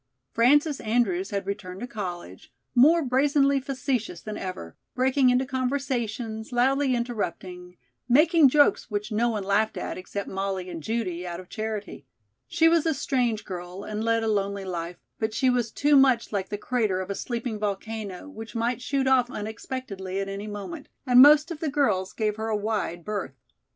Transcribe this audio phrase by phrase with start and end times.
[0.31, 6.95] Frances Andrews had returned to college, more brazenly facetious than ever, breaking into conversations, loudly
[6.95, 7.77] interrupting,
[8.09, 12.07] making jokes which no one laughed at except Molly and Judy out of charity.
[12.47, 16.31] She was a strange girl and led a lonely life, but she was too much
[16.31, 20.89] like the crater of a sleeping volcano, which might shoot off unexpectedly at any moment,
[21.05, 23.35] and most of the girls gave her a wide berth.